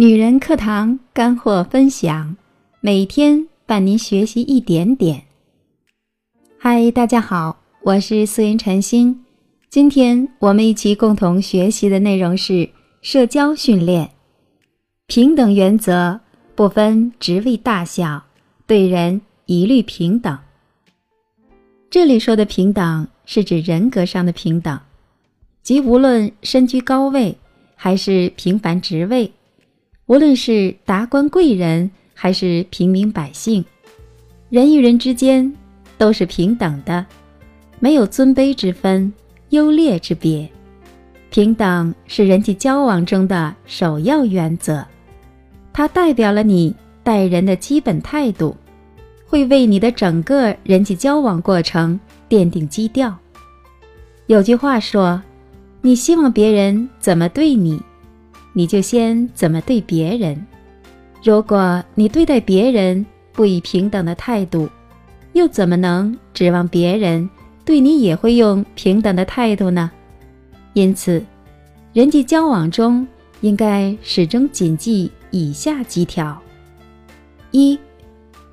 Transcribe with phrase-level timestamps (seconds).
[0.00, 2.36] 女人课堂干货分享，
[2.80, 5.24] 每天伴您学习一点点。
[6.56, 9.24] 嗨，大家好，我是素颜禅心。
[9.68, 12.70] 今天我们一起共同学习的内容是
[13.02, 14.08] 社交训练。
[15.08, 16.20] 平等原则
[16.54, 18.22] 不分职位大小，
[18.68, 20.38] 对人一律平等。
[21.90, 24.78] 这里说的平等是指人格上的平等，
[25.64, 27.36] 即无论身居高位
[27.74, 29.32] 还是平凡职位。
[30.08, 33.62] 无论是达官贵人还是平民百姓，
[34.48, 35.54] 人与人之间
[35.98, 37.04] 都是平等的，
[37.78, 39.12] 没有尊卑之分、
[39.50, 40.48] 优劣之别。
[41.28, 44.82] 平等是人际交往中的首要原则，
[45.74, 48.56] 它代表了你待人的基本态度，
[49.26, 52.00] 会为你的整个人际交往过程
[52.30, 53.14] 奠定基调。
[54.26, 55.22] 有句话说
[55.82, 57.78] ：“你希望别人怎么对你？”
[58.58, 60.44] 你就先怎么对别人。
[61.22, 64.68] 如果你对待别人不以平等的态度，
[65.32, 67.30] 又怎么能指望别人
[67.64, 69.88] 对你也会用平等的态度呢？
[70.72, 71.24] 因此，
[71.92, 73.06] 人际交往中
[73.42, 76.36] 应该始终谨记以下几条：
[77.52, 77.78] 一、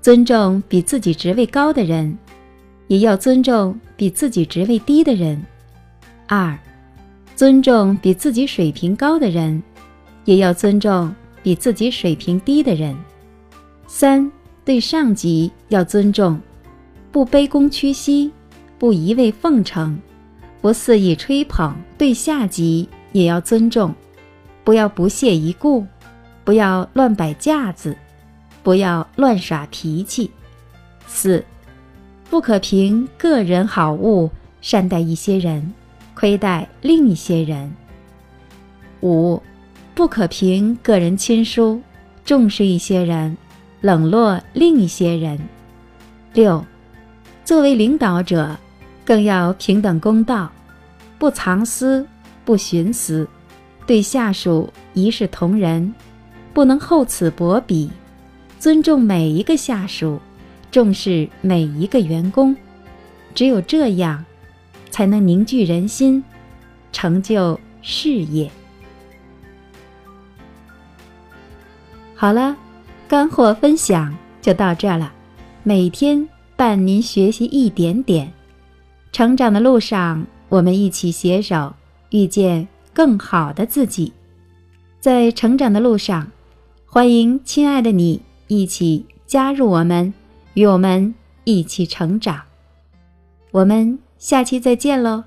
[0.00, 2.18] 尊重比自己职位高的人，
[2.88, 5.38] 也要尊重比自己职位低的人；
[6.26, 6.58] 二、
[7.36, 9.62] 尊重比自己水平高的人。
[10.24, 12.96] 也要尊重比自己水平低的人。
[13.86, 14.30] 三，
[14.64, 16.40] 对上级要尊重，
[17.10, 18.30] 不卑躬屈膝，
[18.78, 19.98] 不一味奉承，
[20.60, 23.94] 不肆意吹捧；对下级也要尊重，
[24.64, 25.86] 不要不屑一顾，
[26.44, 27.96] 不要乱摆架子，
[28.62, 30.30] 不要乱耍脾气。
[31.06, 31.44] 四，
[32.30, 35.74] 不可凭个人好恶善待一些人，
[36.14, 37.74] 亏待另一些人。
[39.02, 39.42] 五。
[39.94, 41.80] 不可凭个人亲疏，
[42.24, 43.36] 重视一些人，
[43.82, 45.38] 冷落另一些人。
[46.32, 46.64] 六，
[47.44, 48.56] 作为领导者，
[49.04, 50.50] 更要平等公道，
[51.18, 52.06] 不藏私，
[52.42, 53.28] 不徇私，
[53.86, 55.92] 对下属一视同仁，
[56.54, 57.90] 不能厚此薄彼，
[58.58, 60.18] 尊重每一个下属，
[60.70, 62.56] 重视每一个员工。
[63.34, 64.24] 只有这样，
[64.90, 66.24] 才能凝聚人心，
[66.92, 68.50] 成就事业。
[72.22, 72.56] 好了，
[73.08, 75.12] 干货分享就到这了。
[75.64, 78.32] 每天伴您学习一点点，
[79.10, 81.74] 成长的路上，我们一起携手，
[82.10, 84.12] 遇见更好的自己。
[85.00, 86.30] 在成长的路上，
[86.86, 90.14] 欢迎亲爱的你一起加入我们，
[90.54, 91.12] 与我们
[91.42, 92.40] 一起成长。
[93.50, 95.24] 我们下期再见喽！